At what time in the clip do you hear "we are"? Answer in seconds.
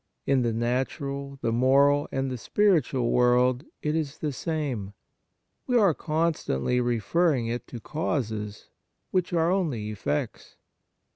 5.67-5.93